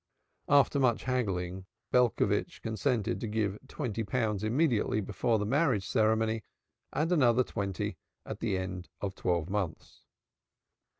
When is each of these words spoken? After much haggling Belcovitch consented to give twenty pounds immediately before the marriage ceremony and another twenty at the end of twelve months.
After 0.49 0.79
much 0.79 1.03
haggling 1.03 1.67
Belcovitch 1.91 2.63
consented 2.63 3.21
to 3.21 3.27
give 3.27 3.59
twenty 3.67 4.03
pounds 4.03 4.43
immediately 4.43 4.99
before 4.99 5.37
the 5.37 5.45
marriage 5.45 5.87
ceremony 5.87 6.43
and 6.91 7.11
another 7.11 7.43
twenty 7.43 7.97
at 8.25 8.39
the 8.39 8.57
end 8.57 8.89
of 8.99 9.13
twelve 9.13 9.47
months. 9.47 10.01